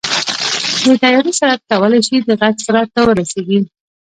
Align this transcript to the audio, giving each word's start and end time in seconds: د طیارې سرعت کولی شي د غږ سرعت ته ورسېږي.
د 0.83 0.85
طیارې 1.01 1.31
سرعت 1.39 1.61
کولی 1.71 1.99
شي 2.07 2.15
د 2.27 2.29
غږ 2.41 2.55
سرعت 2.65 2.89
ته 2.95 3.01
ورسېږي. 3.07 3.59